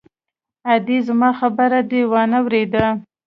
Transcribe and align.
_ادې! 0.73 0.97
زما 1.07 1.29
خبره 1.39 1.79
دې 1.91 2.01
وانه 2.11 2.39
ورېده! 2.45 2.85